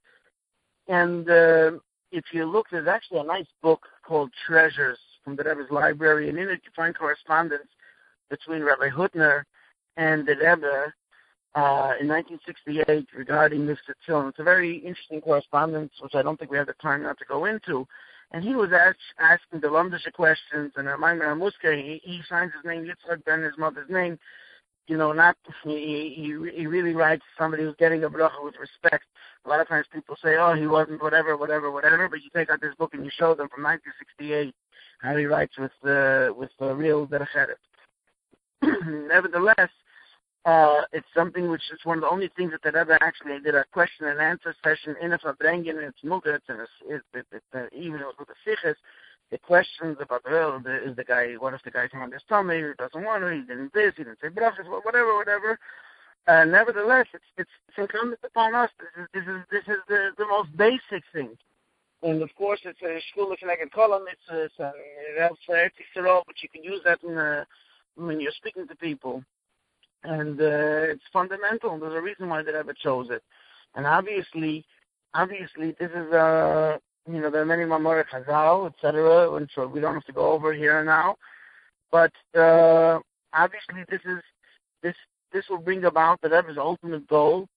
And 0.89 1.29
uh, 1.29 1.79
if 2.13 2.25
you 2.33 2.45
look, 2.45 2.67
there's 2.71 2.87
actually 2.87 3.21
a 3.21 3.25
nice 3.25 3.47
book 3.63 3.81
called 4.07 4.31
Treasures 4.47 4.99
from 5.25 5.37
the 5.37 5.43
Rebbe's 5.43 5.71
library, 5.71 6.29
and 6.29 6.39
in 6.39 6.49
it 6.49 6.61
you 6.65 6.71
find 6.77 6.97
correspondence 6.97 7.69
between 8.31 8.63
Rabbi 8.63 8.91
Hutner 8.91 9.43
and 9.97 10.27
the 10.27 10.37
Rebbe 10.37 10.93
uh, 11.55 11.95
in 11.99 12.09
1968 12.09 13.09
regarding 13.17 13.67
this 13.67 13.79
Tzitzil. 13.89 14.29
It's 14.29 14.39
a 14.39 14.45
very 14.45 14.77
interesting 14.77 15.21
correspondence, 15.21 15.93
which 16.01 16.15
I 16.15 16.23
don't 16.23 16.39
think 16.39 16.51
we 16.51 16.59
have 16.59 16.67
the 16.67 16.75
time 16.75 17.03
now 17.03 17.15
to 17.15 17.25
go 17.25 17.47
into. 17.47 17.87
And 18.33 18.43
he 18.45 18.55
was 18.55 18.71
ask, 18.73 18.97
asking 19.19 19.61
the 19.61 19.69
Lundische 19.69 20.13
questions, 20.13 20.73
and 20.77 20.87
Maimon 21.01 21.39
Muska, 21.39 21.75
he, 21.75 22.01
he 22.03 22.21
signs 22.29 22.53
his 22.53 22.65
name 22.65 22.85
Yitzchak 22.85 23.25
Ben, 23.25 23.43
his 23.43 23.57
mother's 23.57 23.89
name. 23.89 24.19
You 24.89 24.97
know, 24.97 25.13
not 25.13 25.37
he, 25.65 26.15
he 26.17 26.51
he 26.55 26.67
really 26.69 26.95
writes 26.95 27.25
somebody 27.37 27.65
who's 27.65 27.75
getting 27.77 28.05
a 28.05 28.09
bracha 28.09 28.45
with 28.45 28.55
respect. 28.61 29.05
A 29.45 29.49
lot 29.49 29.61
of 29.61 29.67
times 29.67 29.87
people 29.93 30.17
say, 30.23 30.37
"Oh, 30.37 30.55
he 30.55 30.69
wasn't 30.69 31.03
whatever, 31.03 31.37
whatever, 31.37 31.73
whatever," 31.73 32.09
but 32.09 32.23
you 32.23 32.31
take 32.35 32.51
out 32.51 32.61
this 32.61 32.75
book 32.77 32.95
and 32.95 33.05
you 33.05 33.11
show 33.13 33.35
them 33.35 33.49
from 33.49 33.65
1968 33.65 34.55
how 35.01 35.17
he 35.17 35.27
writes 35.27 35.57
with 35.59 35.73
the 35.83 36.33
with 36.37 36.51
the 36.61 36.75
real 36.75 37.07
derech 37.07 37.27
eretz. 37.35 37.57
Nevertheless, 39.09 39.71
uh, 40.47 40.83
it's 40.93 41.07
something 41.13 41.51
which 41.51 41.73
is 41.73 41.81
one 41.83 41.99
of 41.99 42.03
the 42.03 42.09
only 42.09 42.31
things 42.37 42.53
that 42.53 42.63
the 42.63 42.79
Rebbe 42.79 42.97
actually 43.01 43.41
did 43.41 43.57
a 43.57 43.65
question 43.73 44.07
and 44.07 44.21
answer 44.21 44.55
session 44.63 44.95
in 45.03 45.13
a 45.13 45.19
Farbrengen, 45.19 45.83
it's 45.83 46.05
Mugget, 46.05 46.43
and 46.49 46.61
it's, 46.61 46.71
it, 46.87 47.03
it, 47.15 47.27
it, 47.33 47.43
uh, 47.53 47.67
even 47.73 48.01
with 48.17 48.29
the 48.29 48.35
Sikhs, 48.45 48.79
the 49.33 49.39
questions 49.39 49.97
about, 50.01 50.23
well, 50.25 50.61
the, 50.63 50.89
is 50.89 50.95
the 50.95 51.03
guy, 51.03 51.35
what 51.35 51.53
if 51.53 51.65
the 51.65 51.73
guy's 51.73 51.91
on 51.95 52.13
his 52.13 52.23
tummy, 52.29 52.59
he 52.59 52.63
doesn't 52.79 53.05
want 53.05 53.25
to, 53.25 53.35
he 53.35 53.41
didn't 53.41 53.75
this, 53.75 53.95
he 53.97 54.05
didn't 54.05 54.21
say 54.23 54.29
brachas, 54.29 54.71
whatever, 54.85 55.17
whatever. 55.17 55.59
Uh, 56.29 56.45
nevertheless, 56.45 57.07
it's, 57.13 57.25
it's, 57.37 57.51
it's 57.69 57.79
incumbent 57.79 58.21
upon 58.23 58.55
us. 58.55 58.71
This 58.79 59.03
is, 59.03 59.09
this 59.15 59.25
is, 59.27 59.43
this 59.51 59.75
is 59.75 59.83
the, 59.89 60.11
the 60.17 60.27
most 60.27 60.57
basic 60.57 61.03
thing. 61.13 61.37
And 62.05 62.23
of 62.23 62.33
course, 62.37 62.61
it's 62.65 62.81
a 62.83 63.01
school 63.11 63.33
of 63.33 63.39
connected 63.39 63.73
column. 63.73 64.05
It's, 64.09 64.31
a, 64.31 64.45
it's 64.45 64.59
a, 64.61 64.73
helps 65.19 65.41
for 65.45 65.59
but 66.25 66.37
you 66.41 66.49
can 66.49 66.63
use 66.63 66.83
that 66.85 67.03
in, 67.03 67.19
uh, 67.19 67.45
when 67.97 68.21
you're 68.21 68.31
speaking 68.31 68.69
to 68.69 68.77
people 68.77 69.25
and 70.05 70.41
uh, 70.41 70.93
it's 70.93 71.03
fundamental. 71.13 71.79
There's 71.79 71.95
a 71.95 72.01
reason 72.01 72.29
why 72.29 72.43
the 72.43 72.53
Rebbe 72.53 72.75
chose 72.83 73.09
it, 73.11 73.23
and 73.75 73.87
obviously, 73.87 74.65
obviously, 75.15 75.75
this 75.79 75.91
is 75.91 76.13
uh, 76.13 76.79
you 77.11 77.21
know 77.21 77.31
there 77.31 77.43
are 77.43 77.47
many 77.47 77.65
Mamor 77.65 78.05
Chazal, 78.13 78.67
etc., 78.73 79.31
which 79.31 79.51
we 79.73 79.81
don't 79.81 79.95
have 79.95 80.05
to 80.05 80.13
go 80.13 80.33
over 80.33 80.53
here 80.53 80.83
now, 80.85 81.17
but 81.91 82.13
uh, 82.39 82.99
obviously, 83.33 83.85
this 83.89 84.01
is 84.05 84.23
this 84.83 84.95
this 85.33 85.45
will 85.51 85.59
bring 85.59 85.85
about 85.85 86.21
the 86.21 86.29
Rebbe's 86.29 86.59
ultimate 86.59 87.07
goal 87.09 87.49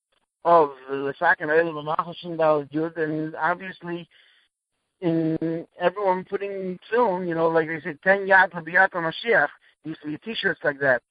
of 0.44 0.70
the 0.88 1.14
second 1.18 1.48
Jud, 2.72 2.96
and 2.96 3.34
obviously. 3.36 4.08
In 5.02 5.66
everyone 5.80 6.26
putting 6.28 6.78
tefillin, 6.92 7.26
you 7.26 7.34
know, 7.34 7.48
like 7.48 7.68
they 7.68 7.80
said, 7.80 7.98
ten 8.04 8.26
yad 8.26 8.50
Habiyat 8.50 8.90
Mashiach, 8.90 9.48
used 9.82 10.02
to 10.02 10.08
be 10.08 10.18
t-shirts 10.18 10.60
like 10.62 10.78
that. 10.80 11.02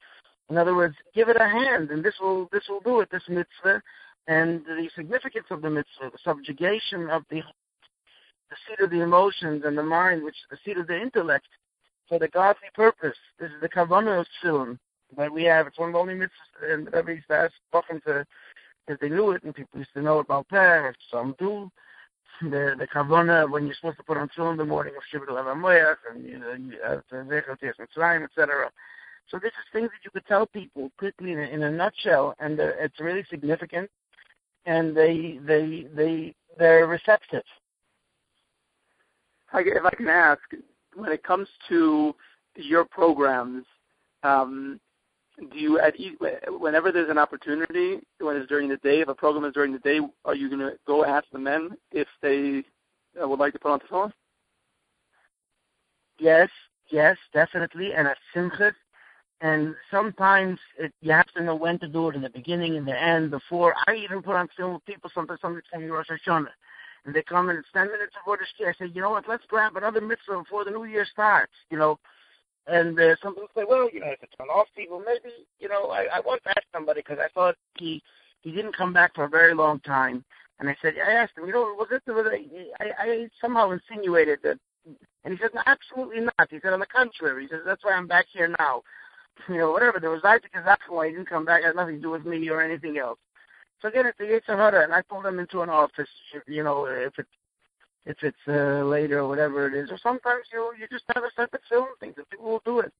In 0.49 0.57
other 0.57 0.75
words, 0.75 0.95
give 1.13 1.29
it 1.29 1.37
a 1.39 1.47
hand, 1.47 1.91
and 1.91 2.03
this 2.03 2.15
will 2.19 2.49
this 2.51 2.63
will 2.67 2.79
do 2.81 3.01
it. 3.01 3.09
This 3.11 3.23
mitzvah, 3.27 3.81
and 4.27 4.65
the 4.65 4.89
significance 4.95 5.45
of 5.51 5.61
the 5.61 5.69
mitzvah, 5.69 6.09
the 6.11 6.17
subjugation 6.23 7.09
of 7.09 7.23
the 7.29 7.41
the 8.49 8.55
seat 8.67 8.83
of 8.83 8.89
the 8.89 9.01
emotions 9.01 9.63
and 9.65 9.77
the 9.77 9.83
mind, 9.83 10.23
which 10.23 10.35
is 10.35 10.47
the 10.49 10.57
seat 10.65 10.77
of 10.77 10.87
the 10.87 10.99
intellect, 10.99 11.47
for 12.07 12.17
the 12.17 12.27
godly 12.29 12.69
purpose. 12.73 13.17
This 13.39 13.51
is 13.51 13.61
the 13.61 13.69
kavanah 13.69 14.21
of 14.21 14.27
tefillin. 14.43 14.79
But 15.15 15.31
we 15.31 15.43
have, 15.43 15.67
it's 15.67 15.77
one 15.79 15.89
of 15.89 15.93
the 15.93 15.99
only 15.99 16.15
mitzvahs, 16.15 16.73
and 16.73 16.87
everybody 16.87 17.15
used 17.15 17.27
to 17.29 17.35
ask 17.35 17.53
to, 18.05 18.25
if 18.87 18.99
they 18.99 19.09
knew 19.09 19.31
it, 19.31 19.43
and 19.43 19.53
people 19.53 19.79
used 19.79 19.93
to 19.93 20.01
know 20.01 20.19
about 20.19 20.47
that, 20.51 20.95
some 21.11 21.35
do. 21.37 21.69
The 22.41 22.75
the 22.77 23.47
when 23.49 23.65
you're 23.65 23.75
supposed 23.75 23.97
to 23.97 24.03
put 24.03 24.17
on 24.17 24.29
tefillin 24.29 24.51
in 24.53 24.57
the 24.57 24.65
morning 24.65 24.95
of 24.95 25.03
Shiva 25.11 25.25
Moyach 25.25 25.97
and 26.09 26.23
you 26.25 26.39
know 26.39 26.51
etc. 28.23 28.71
So 29.29 29.37
this 29.37 29.51
is 29.51 29.71
things 29.71 29.89
that 29.89 30.03
you 30.03 30.11
could 30.11 30.25
tell 30.27 30.45
people 30.47 30.91
quickly 30.97 31.33
in 31.33 31.39
a, 31.39 31.43
in 31.43 31.63
a 31.63 31.71
nutshell, 31.71 32.35
and 32.39 32.59
uh, 32.59 32.71
it's 32.79 32.99
really 32.99 33.23
significant, 33.29 33.89
and 34.65 34.95
they 34.95 35.39
they 35.45 35.87
they 35.95 36.35
they're 36.57 36.87
receptive. 36.87 37.43
If 39.53 39.85
I 39.85 39.95
can 39.95 40.07
ask, 40.07 40.41
when 40.95 41.11
it 41.11 41.23
comes 41.23 41.47
to 41.69 42.15
your 42.55 42.85
programs, 42.85 43.65
um, 44.23 44.79
do 45.51 45.57
you 45.57 45.79
at 45.79 45.95
whenever 46.59 46.91
there's 46.91 47.09
an 47.09 47.17
opportunity, 47.17 47.99
when 48.19 48.35
it's 48.35 48.47
during 48.47 48.69
the 48.69 48.77
day, 48.77 49.01
if 49.01 49.07
a 49.07 49.15
program 49.15 49.45
is 49.45 49.53
during 49.53 49.71
the 49.71 49.79
day, 49.79 49.99
are 50.25 50.35
you 50.35 50.49
going 50.49 50.59
to 50.59 50.77
go 50.85 51.05
ask 51.05 51.25
the 51.31 51.39
men 51.39 51.71
if 51.91 52.07
they 52.21 52.63
uh, 53.21 53.27
would 53.27 53.39
like 53.39 53.53
to 53.53 53.59
put 53.59 53.71
on 53.71 53.79
the 53.79 53.87
phone? 53.89 54.13
Yes, 56.19 56.49
yes, 56.89 57.17
definitely, 57.33 57.93
and 57.93 58.07
a 58.07 58.15
simcha. 58.33 58.73
And 59.41 59.73
sometimes 59.89 60.59
it, 60.77 60.93
you 61.01 61.13
have 61.13 61.31
to 61.37 61.43
know 61.43 61.55
when 61.55 61.79
to 61.79 61.87
do 61.87 62.09
it 62.09 62.15
in 62.15 62.21
the 62.21 62.29
beginning 62.29 62.75
and 62.75 62.85
the 62.85 63.01
end. 63.01 63.31
Before 63.31 63.73
I 63.87 63.95
even 63.95 64.21
put 64.21 64.35
on 64.35 64.49
tefillin 64.49 64.73
with 64.73 64.85
people, 64.85 65.09
sometimes 65.13 65.39
somebody 65.41 65.65
tell 65.71 65.79
me 65.79 65.87
Rosh 65.87 66.09
Hashanah, 66.09 66.47
and 67.05 67.15
they 67.15 67.23
come 67.23 67.49
in 67.49 67.55
it's 67.55 67.67
ten 67.73 67.87
minutes 67.87 68.13
before 68.13 68.37
the 68.37 68.45
shir. 68.57 68.69
I 68.69 68.73
say, 68.73 68.91
you 68.93 69.01
know 69.01 69.11
what? 69.11 69.29
Let's 69.29 69.45
grab 69.47 69.77
another 69.77 70.01
mitzvah 70.01 70.39
before 70.39 70.65
the 70.65 70.71
new 70.71 70.83
year 70.83 71.05
starts. 71.09 71.53
You 71.71 71.77
know, 71.77 71.99
and 72.67 72.99
uh, 72.99 73.15
some 73.23 73.33
people 73.33 73.49
say, 73.55 73.63
well, 73.67 73.89
you 73.93 74.01
know, 74.01 74.07
if 74.07 74.21
it's 74.21 74.33
an 74.39 74.47
off 74.47 74.67
people, 74.75 75.01
maybe, 75.05 75.33
you 75.59 75.69
know, 75.69 75.87
I, 75.87 76.07
I 76.15 76.19
once 76.25 76.41
asked 76.45 76.67
somebody 76.73 76.99
because 76.99 77.19
I 77.19 77.29
thought 77.33 77.55
he 77.77 78.03
he 78.41 78.51
didn't 78.51 78.75
come 78.75 78.91
back 78.91 79.15
for 79.15 79.23
a 79.23 79.29
very 79.29 79.53
long 79.53 79.79
time, 79.79 80.25
and 80.59 80.69
I 80.69 80.75
said, 80.81 80.95
I 80.97 81.13
asked 81.13 81.37
him, 81.37 81.47
you 81.47 81.53
know, 81.53 81.61
was 81.77 81.87
it? 81.91 82.03
It 82.05 82.67
I, 82.81 82.91
I 82.99 83.27
somehow 83.39 83.71
insinuated 83.71 84.39
that, 84.43 84.59
and 85.23 85.33
he 85.33 85.39
said, 85.39 85.51
no, 85.53 85.61
absolutely 85.65 86.19
not. 86.19 86.49
He 86.49 86.59
said, 86.61 86.73
on 86.73 86.81
the 86.81 86.85
contrary, 86.87 87.43
he 87.43 87.49
says 87.49 87.61
that's 87.65 87.85
why 87.85 87.93
I'm 87.93 88.07
back 88.07 88.25
here 88.33 88.53
now. 88.59 88.81
You 89.47 89.57
know, 89.57 89.71
whatever. 89.71 89.99
There 89.99 90.09
was 90.09 90.21
Isaac 90.23 90.51
why 90.89 91.07
he 91.07 91.13
didn't 91.13 91.29
come 91.29 91.45
back. 91.45 91.61
It 91.61 91.67
had 91.67 91.75
nothing 91.75 91.95
to 91.95 92.01
do 92.01 92.09
with 92.09 92.25
me 92.25 92.49
or 92.49 92.61
anything 92.61 92.97
else. 92.97 93.19
So 93.81 93.87
again, 93.87 94.05
it's 94.05 94.17
the 94.17 94.25
Yetzer 94.25 94.57
Hara, 94.57 94.83
and 94.83 94.93
I 94.93 95.01
pulled 95.01 95.25
them 95.25 95.39
into 95.39 95.61
an 95.61 95.69
office. 95.69 96.09
You 96.47 96.63
know, 96.63 96.85
if 96.85 97.17
it's 97.17 97.29
if 98.05 98.17
it's 98.23 98.37
uh, 98.47 98.83
later 98.85 99.19
or 99.19 99.27
whatever 99.27 99.67
it 99.67 99.73
is. 99.73 99.91
Or 99.91 99.97
sometimes 100.01 100.45
you 100.51 100.73
you 100.79 100.87
just 100.89 101.05
have 101.13 101.23
a 101.23 101.29
separate 101.35 101.61
film 101.69 101.87
things 101.99 102.15
that 102.17 102.29
people 102.29 102.47
will 102.47 102.61
do 102.65 102.79
it. 102.79 102.91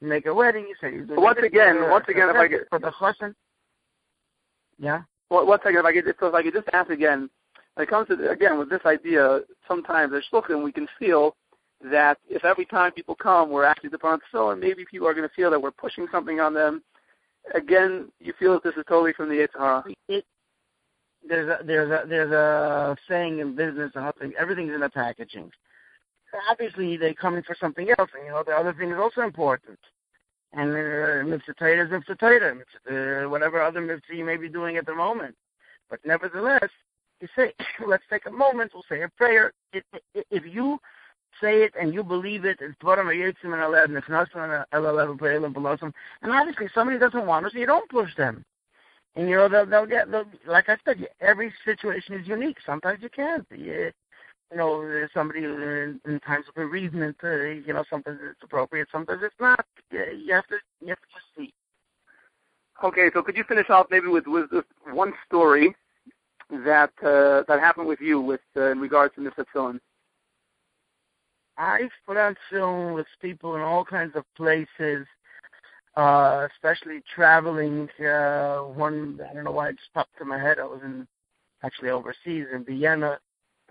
You 0.00 0.08
make 0.08 0.26
a 0.26 0.34
wedding, 0.34 0.66
you 0.68 0.74
say 0.80 0.94
you 0.94 1.04
do 1.04 1.20
Once 1.20 1.38
again, 1.42 1.78
uh, 1.82 1.90
once 1.90 2.04
again, 2.08 2.28
if 2.28 2.36
I 2.36 2.48
get 2.48 2.68
for 2.68 2.78
the 2.78 2.92
chassan. 2.92 3.34
Yeah. 4.78 5.02
Well, 5.30 5.46
one 5.46 5.58
second, 5.62 5.78
if 5.78 5.84
I 5.84 5.92
get 5.92 6.04
so 6.20 6.26
if 6.26 6.34
I 6.34 6.42
could 6.42 6.54
just 6.54 6.68
ask 6.72 6.90
again, 6.90 7.30
when 7.74 7.86
it 7.86 7.90
comes 7.90 8.08
to 8.08 8.30
again 8.30 8.58
with 8.58 8.70
this 8.70 8.82
idea, 8.86 9.40
sometimes 9.66 10.12
as 10.14 10.22
shluchim 10.32 10.62
we 10.62 10.72
can 10.72 10.86
feel 10.98 11.34
that 11.82 12.18
if 12.28 12.44
every 12.44 12.64
time 12.64 12.92
people 12.92 13.14
come 13.14 13.50
we're 13.50 13.72
front 14.00 14.22
so 14.32 14.50
and 14.50 14.60
maybe 14.60 14.84
people 14.90 15.06
are 15.06 15.14
going 15.14 15.28
to 15.28 15.34
feel 15.34 15.50
that 15.50 15.60
we're 15.60 15.70
pushing 15.70 16.06
something 16.10 16.40
on 16.40 16.54
them. 16.54 16.82
Again, 17.54 18.10
you 18.18 18.32
feel 18.38 18.54
that 18.54 18.64
this 18.64 18.74
is 18.76 18.84
totally 18.88 19.12
from 19.12 19.28
the 19.28 19.36
Yetzer 19.36 19.58
Hara. 19.58 19.84
It, 20.08 20.24
there's 21.28 21.48
a 21.48 21.64
there's 21.64 21.90
a 21.90 22.08
there's 22.08 22.32
a 22.32 22.96
saying 23.08 23.38
in 23.38 23.54
business 23.54 23.92
and 23.94 24.04
everything 24.04 24.32
everything's 24.38 24.74
in 24.74 24.80
the 24.80 24.88
packaging. 24.88 25.50
Obviously, 26.50 26.96
they're 26.96 27.14
coming 27.14 27.42
for 27.42 27.56
something 27.58 27.88
else, 27.98 28.10
and 28.14 28.24
you 28.24 28.30
know 28.30 28.42
the 28.44 28.52
other 28.52 28.74
thing 28.74 28.90
is 28.90 28.98
also 28.98 29.22
important. 29.22 29.78
And 30.52 31.28
mitzvah 31.30 31.82
is 31.82 31.90
mitzvah 31.90 32.16
uh, 32.90 33.28
whatever 33.28 33.62
other 33.62 33.80
mitzvah 33.80 34.14
you 34.14 34.24
may 34.24 34.36
be 34.36 34.48
doing 34.48 34.76
at 34.76 34.86
the 34.86 34.94
moment. 34.94 35.34
But 35.90 36.00
nevertheless, 36.04 36.68
you 37.20 37.28
say, 37.36 37.52
let's 37.86 38.04
take 38.10 38.26
a 38.26 38.30
moment. 38.30 38.72
We'll 38.74 38.84
say 38.88 39.02
a 39.02 39.08
prayer. 39.08 39.52
If, 39.72 39.84
if 40.14 40.44
you 40.46 40.78
say 41.40 41.62
it 41.62 41.72
and 41.80 41.92
you 41.94 42.02
believe 42.02 42.44
it, 42.44 42.58
it's 42.60 42.76
and 42.82 42.96
and 46.22 46.32
obviously 46.32 46.68
somebody 46.74 46.98
doesn't 46.98 47.26
want 47.26 47.46
us, 47.46 47.52
so 47.52 47.58
you 47.58 47.66
don't 47.66 47.88
push 47.90 48.14
them. 48.16 48.44
And 49.14 49.28
you 49.28 49.36
know 49.36 49.48
they'll 49.48 49.66
they'll 49.66 49.86
get 49.86 50.10
they'll, 50.10 50.26
like 50.46 50.68
I 50.68 50.76
said, 50.84 51.08
every 51.20 51.52
situation 51.64 52.14
is 52.14 52.28
unique. 52.28 52.58
Sometimes 52.64 53.02
you 53.02 53.08
can't. 53.08 53.46
You, 53.50 53.92
you 54.50 54.56
know, 54.56 54.80
there's 54.82 55.10
somebody 55.12 55.44
in, 55.44 56.00
in 56.04 56.20
times 56.20 56.46
of 56.48 56.54
bereavement. 56.54 57.16
Uh, 57.22 57.36
you 57.36 57.72
know, 57.72 57.84
sometimes 57.88 58.20
it's 58.22 58.42
appropriate, 58.42 58.88
sometimes 58.92 59.22
it's 59.22 59.34
not. 59.40 59.64
You, 59.90 60.34
have 60.34 60.46
to 60.48 60.56
you 60.80 60.88
have 60.88 60.98
to 60.98 61.08
just 61.14 61.26
see. 61.36 61.52
Okay, 62.84 63.10
so 63.12 63.22
could 63.22 63.36
you 63.36 63.44
finish 63.44 63.70
off 63.70 63.86
maybe 63.90 64.08
with 64.08 64.26
with 64.26 64.50
one 64.92 65.14
story 65.26 65.74
that 66.50 66.92
uh, 67.02 67.42
that 67.48 67.60
happened 67.60 67.88
with 67.88 68.00
you 68.00 68.20
with 68.20 68.42
uh, 68.56 68.70
in 68.70 68.80
regards 68.80 69.14
to 69.14 69.20
Mivtza 69.22 69.46
Tefillin? 69.54 69.80
I've 71.58 71.90
put 72.06 72.16
on 72.16 72.36
tefillin 72.50 72.94
with 72.94 73.06
people 73.20 73.56
in 73.56 73.62
all 73.62 73.84
kinds 73.84 74.14
of 74.14 74.24
places 74.36 75.06
uh, 75.96 76.46
especially 76.52 77.02
traveling. 77.14 77.88
Uh, 77.98 78.58
one, 78.58 79.18
I 79.28 79.34
don't 79.34 79.44
know 79.44 79.52
why 79.52 79.70
it 79.70 79.78
just 79.78 79.92
popped 79.94 80.16
to 80.18 80.24
my 80.24 80.38
head. 80.38 80.58
I 80.58 80.64
was 80.64 80.80
in 80.84 81.06
actually 81.64 81.90
overseas 81.90 82.46
in 82.52 82.64
Vienna, 82.64 83.18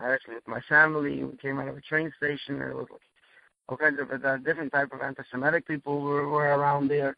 actually 0.01 0.35
with 0.35 0.47
my 0.47 0.61
family. 0.61 1.23
We 1.23 1.37
came 1.37 1.59
out 1.59 1.67
of 1.67 1.77
a 1.77 1.81
train 1.81 2.11
station. 2.17 2.57
There 2.59 2.75
was 2.75 2.87
like 2.91 3.01
all 3.69 3.77
kinds 3.77 3.99
of 3.99 4.11
uh, 4.11 4.37
different 4.37 4.73
type 4.73 4.91
of 4.91 5.01
anti-Semitic 5.01 5.67
people 5.67 6.01
were, 6.01 6.27
were 6.27 6.45
around 6.45 6.87
there. 6.87 7.15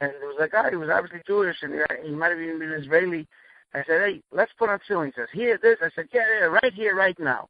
And 0.00 0.12
there 0.20 0.28
was 0.28 0.38
a 0.40 0.48
guy 0.48 0.70
who 0.70 0.80
was 0.80 0.90
obviously 0.90 1.20
Jewish, 1.26 1.56
and 1.62 1.72
he, 1.72 2.08
he 2.08 2.14
might 2.14 2.30
have 2.30 2.40
even 2.40 2.58
been 2.58 2.72
Israeli. 2.72 3.26
I 3.74 3.78
said, 3.78 4.00
hey, 4.08 4.22
let's 4.32 4.52
put 4.56 4.70
on 4.70 4.78
tefillin. 4.88 5.06
He 5.06 5.12
says, 5.16 5.28
here, 5.32 5.58
this. 5.60 5.78
I 5.82 5.90
said, 5.94 6.08
yeah, 6.12 6.22
yeah, 6.40 6.46
right 6.46 6.72
here, 6.72 6.94
right 6.94 7.18
now. 7.18 7.48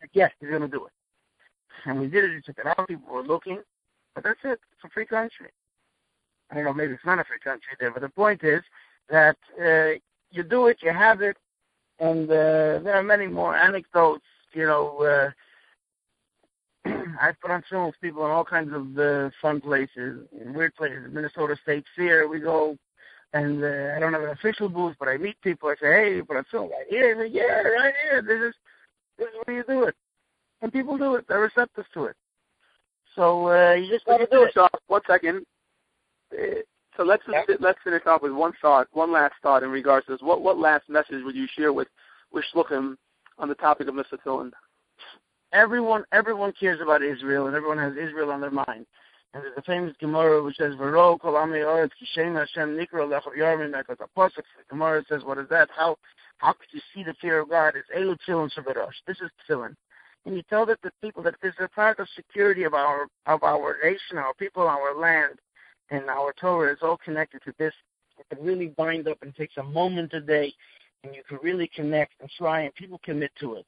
Said, 0.00 0.10
yes, 0.12 0.30
he's 0.38 0.50
going 0.50 0.62
to 0.62 0.68
do 0.68 0.84
it. 0.86 0.92
And 1.84 2.00
we 2.00 2.06
did 2.08 2.24
it. 2.24 2.34
He 2.34 2.40
took 2.40 2.58
it 2.58 2.66
out. 2.66 2.88
People 2.88 3.12
were 3.12 3.22
looking. 3.22 3.60
But 4.14 4.24
that's 4.24 4.40
it. 4.44 4.60
It's 4.72 4.84
a 4.84 4.88
free 4.88 5.06
country. 5.06 5.50
I 6.52 6.56
don't 6.56 6.64
know, 6.64 6.74
maybe 6.74 6.92
it's 6.92 7.04
not 7.04 7.18
a 7.18 7.24
free 7.24 7.38
country 7.38 7.72
there, 7.80 7.90
but 7.90 8.02
the 8.02 8.10
point 8.10 8.44
is 8.44 8.62
that 9.08 9.36
uh, 9.58 9.98
you 10.30 10.42
do 10.42 10.66
it, 10.66 10.78
you 10.82 10.92
have 10.92 11.22
it, 11.22 11.38
and 11.98 12.28
uh, 12.28 12.80
there 12.84 12.94
are 12.94 13.02
many 13.02 13.26
more 13.26 13.56
anecdotes. 13.56 14.24
You 14.52 14.66
know, 14.66 15.32
uh, 16.84 16.90
I've 17.20 17.40
put 17.40 17.50
on 17.50 17.62
with 17.86 18.00
people 18.02 18.24
in 18.26 18.30
all 18.30 18.44
kinds 18.44 18.72
of 18.74 18.98
uh, 18.98 19.30
fun 19.40 19.62
places, 19.62 20.26
weird 20.32 20.74
places. 20.74 21.08
Minnesota 21.10 21.56
State 21.62 21.84
Fair, 21.96 22.28
we 22.28 22.38
go, 22.38 22.76
and 23.32 23.64
uh, 23.64 23.94
I 23.96 23.98
don't 23.98 24.12
have 24.12 24.22
an 24.22 24.30
official 24.30 24.68
booth, 24.68 24.96
but 24.98 25.08
I 25.08 25.16
meet 25.16 25.40
people. 25.40 25.70
I 25.70 25.76
say, 25.80 25.86
"Hey, 25.86 26.16
you 26.16 26.24
put 26.24 26.36
on 26.36 26.44
tefillin 26.52 26.70
right 26.70 26.86
here." 26.90 27.16
Say, 27.18 27.32
yeah, 27.32 27.62
right 27.62 27.94
here. 28.02 28.20
This 28.20 28.50
is 28.50 28.54
this 29.16 29.28
is 29.28 29.34
where 29.44 29.56
you 29.56 29.64
do 29.66 29.84
it, 29.84 29.96
and 30.62 30.72
people 30.72 30.96
do 30.96 31.16
it. 31.16 31.26
They're 31.28 31.40
receptive 31.40 31.84
to 31.94 32.04
it. 32.06 32.16
So 33.14 33.48
uh, 33.48 33.74
you 33.74 33.88
just 33.90 34.06
got 34.06 34.18
to 34.18 34.26
do 34.26 34.44
it. 34.44 34.52
So, 34.54 34.68
one 34.86 35.02
second 35.06 35.44
so 36.96 37.04
let's 37.04 37.22
just, 37.26 37.60
let's 37.60 37.78
finish 37.82 38.02
off 38.06 38.22
with 38.22 38.32
one 38.32 38.52
thought, 38.60 38.86
one 38.92 39.12
last 39.12 39.34
thought 39.42 39.62
in 39.62 39.70
regards 39.70 40.06
to 40.06 40.12
this. 40.12 40.22
What 40.22 40.42
what 40.42 40.58
last 40.58 40.88
message 40.88 41.22
would 41.24 41.34
you 41.34 41.46
share 41.56 41.72
with 41.72 41.88
with 42.32 42.44
Shluchim 42.54 42.96
on 43.38 43.48
the 43.48 43.54
topic 43.54 43.88
of 43.88 43.94
Mivtza 43.94 44.18
Tefillin? 44.24 44.50
Everyone 45.52 46.04
everyone 46.12 46.52
cares 46.58 46.80
about 46.80 47.02
Israel, 47.02 47.46
and 47.46 47.56
everyone 47.56 47.78
has 47.78 47.92
Israel 47.92 48.30
on 48.30 48.40
their 48.40 48.50
mind. 48.50 48.86
And 49.34 49.42
there's 49.42 49.56
a 49.56 49.62
famous 49.62 49.94
Gemara 49.98 50.42
which 50.42 50.56
says, 50.56 50.74
"V'ro 50.74 51.18
kol 51.18 51.36
ami 51.36 51.58
oretz 51.58 51.90
kishem 52.00 52.38
Hashem 52.38 52.76
nikro 52.76 53.08
lechol 53.08 53.36
yarmin." 53.38 53.76
Because 53.76 53.96
a 54.00 54.18
pasuk 54.18 54.44
Gemara 54.68 55.02
says, 55.08 55.24
"What 55.24 55.38
is 55.38 55.48
that? 55.48 55.70
How 55.74 55.96
how 56.38 56.52
could 56.52 56.68
you 56.72 56.80
see 56.94 57.02
the 57.02 57.14
fear 57.14 57.40
of 57.40 57.48
God? 57.48 57.74
It's 57.76 57.88
elu 57.96 58.18
tefillin 58.28 58.50
shabarosh. 58.52 59.00
This 59.06 59.18
is 59.22 59.30
tefillin." 59.48 59.74
And 60.24 60.36
you 60.36 60.42
tell 60.48 60.64
the 60.66 60.76
people 61.02 61.22
that 61.24 61.34
this 61.42 61.52
is 61.58 61.64
a 61.64 61.68
part 61.68 61.98
of 61.98 62.06
security 62.14 62.62
of 62.62 62.74
our 62.74 63.08
of 63.26 63.42
our 63.42 63.76
nation, 63.82 64.18
our 64.18 64.34
people, 64.34 64.62
our 64.62 64.98
land 64.98 65.38
and 65.90 66.08
our 66.08 66.32
Torah 66.40 66.72
is 66.72 66.78
all 66.82 66.96
connected 67.04 67.42
to 67.44 67.54
this. 67.58 67.74
You 68.18 68.36
can 68.36 68.44
really 68.44 68.68
bind 68.68 69.08
up 69.08 69.18
and 69.22 69.34
take 69.34 69.50
a 69.58 69.62
moment 69.62 70.12
a 70.14 70.20
day, 70.20 70.52
and 71.04 71.14
you 71.14 71.22
can 71.28 71.38
really 71.42 71.68
connect 71.74 72.14
and 72.20 72.30
try, 72.38 72.62
and 72.62 72.74
people 72.74 73.00
commit 73.04 73.32
to 73.40 73.54
it. 73.54 73.66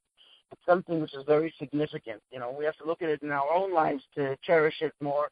It's 0.53 0.61
something 0.67 1.01
which 1.01 1.15
is 1.15 1.25
very 1.27 1.53
significant. 1.59 2.21
You 2.31 2.39
know, 2.39 2.55
we 2.57 2.65
have 2.65 2.77
to 2.77 2.87
look 2.87 3.03
at 3.03 3.09
it 3.09 3.23
in 3.23 3.31
our 3.31 3.53
own 3.53 3.75
lives 3.75 4.03
to 4.15 4.37
cherish 4.43 4.77
it 4.81 4.93
more, 5.01 5.29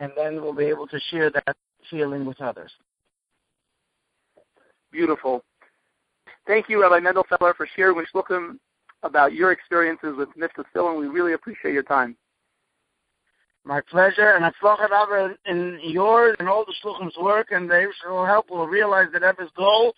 and 0.00 0.10
then 0.16 0.40
we'll 0.40 0.54
be 0.54 0.64
able 0.64 0.86
to 0.88 0.98
share 1.10 1.30
that 1.30 1.56
feeling 1.90 2.24
with 2.24 2.40
others. 2.40 2.72
Beautiful. 4.90 5.44
Thank 6.46 6.68
you, 6.68 6.82
Rabbi 6.82 7.00
Mendel 7.00 7.26
Feller, 7.28 7.54
for 7.54 7.68
sharing 7.76 7.96
with 7.96 8.08
about 9.02 9.32
your 9.32 9.52
experiences 9.52 10.14
with 10.16 10.28
Mitzvah 10.36 10.64
and 10.74 10.98
We 10.98 11.06
really 11.06 11.32
appreciate 11.32 11.74
your 11.74 11.82
time. 11.82 12.16
My 13.64 13.80
pleasure, 13.80 14.30
and 14.30 14.44
Atzlachat 14.44 14.90
Abba 14.90 15.36
in 15.46 15.78
yours 15.82 16.34
and 16.40 16.48
all 16.48 16.64
the 16.64 16.74
Shluchim's 16.82 17.16
work, 17.16 17.48
and 17.52 17.70
they 17.70 17.86
will 18.04 18.26
help 18.26 18.50
will 18.50 18.66
realize 18.66 19.06
that 19.12 19.22
Abba's 19.22 19.50
goal, 19.56 19.94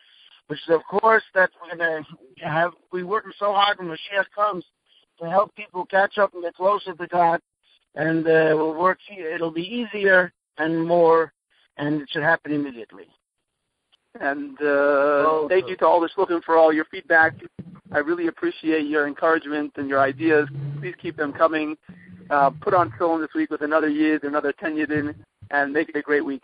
which 0.49 0.58
is 0.68 0.75
of 0.75 0.82
course 0.84 1.23
that 1.34 1.50
we're 1.62 1.76
going 1.76 2.04
to 2.04 2.46
have, 2.46 2.73
we 2.92 3.02
working 3.02 3.32
so 3.38 3.52
hard 3.52 3.78
when 3.78 3.88
Mashiach 3.88 4.26
comes 4.34 4.64
to 5.18 5.30
help 5.30 5.54
people 5.54 5.87
catch 5.87 6.18
up 6.18 6.34
and 6.34 6.42
get 6.42 6.54
closer 6.54 6.92
to 6.92 7.06
God, 7.06 7.40
and 7.94 8.26
uh, 8.26 8.52
we'll 8.54 8.75
work, 8.75 8.99
it'll 9.08 9.50
be 9.50 9.62
easier 9.62 10.32
and 10.58 10.87
more 10.87 11.32
and 11.76 12.02
it 12.02 12.08
should 12.11 12.23
happen 12.23 12.52
immediately. 12.52 13.04
And 14.21 14.56
uh, 14.61 14.64
oh, 14.64 15.47
thank 15.49 15.68
you 15.68 15.76
to 15.76 15.87
all 15.87 16.00
the 16.00 16.09
looking 16.16 16.40
for 16.42 16.56
all 16.56 16.73
your 16.73 16.85
feedback. 16.87 17.35
I 17.92 17.99
really 17.99 18.28
appreciate 18.28 18.87
your 18.87 19.06
encouragement 19.06 19.73
and 19.76 19.88
your 19.88 20.00
ideas. 20.00 20.49
Please 20.80 20.94
keep 21.00 21.16
them 21.16 21.33
coming. 21.33 21.76
Uh, 22.30 22.50
put 22.50 22.75
on 22.75 22.90
tefillin 22.90 23.21
this 23.21 23.35
week 23.35 23.50
with 23.50 23.62
another 23.62 23.88
year, 23.88 24.18
another 24.23 24.52
10 24.52 24.76
years 24.76 24.88
in, 24.90 25.14
and 25.50 25.73
make 25.73 25.88
it 25.88 25.97
a 25.97 26.02
great 26.02 26.25
week. 26.25 26.42